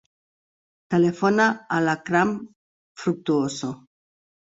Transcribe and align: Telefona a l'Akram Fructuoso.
Telefona 0.93 1.45
a 1.75 1.77
l'Akram 1.87 2.31
Fructuoso. 3.03 3.71